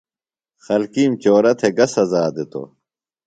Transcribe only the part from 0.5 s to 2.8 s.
خلکِیم چورہ تھےۡ گہ سزا دِتوۡ؟